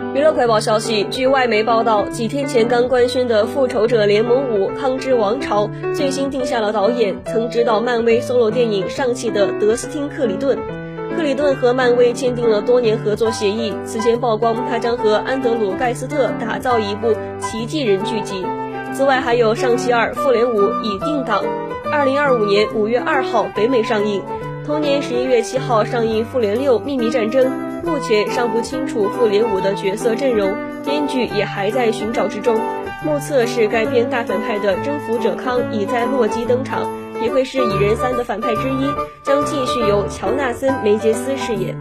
[0.00, 10.58] 娱乐快报消息，据外媒报道，几天前刚官宣的《复仇者联盟五：康之王朝》最新定下了导演，曾执导漫威 solo 电影《上汽》的德斯汀·克里顿。
[11.14, 18.44] 克里顿和漫威签订了多年合作协议，此前曝光他将和安德鲁·盖斯特打造一部奇迹人剧集。
[18.92, 21.44] 此外，还有《上汽二：复联五》已定档，
[21.92, 24.20] 二零二五年五月二号北美上映，
[24.66, 27.46] 同年十一月七号上映《复联六：秘密战争》。
[27.82, 30.54] 目前尚不清楚复联五的角色阵容，
[30.84, 32.58] 编剧也还在寻找之中。
[33.04, 36.86] 目测是该片大反派的征服者康已在洛基登场，
[37.22, 41.74] 也会是蚁人三的反派之一，将继续由乔纳森·梅杰斯饰演。